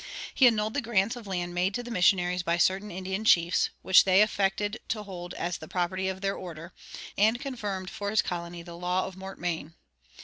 He 0.33 0.47
annulled 0.47 0.73
the 0.73 0.81
grants 0.81 1.15
of 1.15 1.27
land 1.27 1.53
made 1.53 1.75
to 1.75 1.83
the 1.83 1.91
missionaries 1.91 2.41
by 2.41 2.57
certain 2.57 2.89
Indian 2.89 3.23
chiefs, 3.23 3.69
which 3.83 4.03
they 4.03 4.23
affected 4.23 4.79
to 4.87 5.03
hold 5.03 5.35
as 5.35 5.59
the 5.59 5.67
property 5.67 6.07
of 6.09 6.21
their 6.21 6.33
order, 6.33 6.73
and 7.19 7.39
confirmed 7.39 7.91
for 7.91 8.09
his 8.09 8.23
colony 8.23 8.63
the 8.63 8.73
law 8.75 9.05
of 9.05 9.15
mortmain. 9.15 9.75